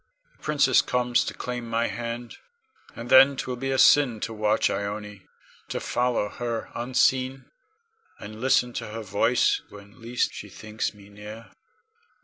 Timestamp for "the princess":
0.35-0.81